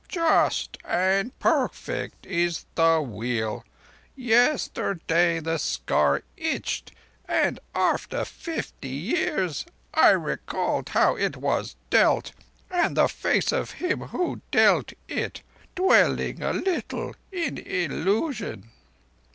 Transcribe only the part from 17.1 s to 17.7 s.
in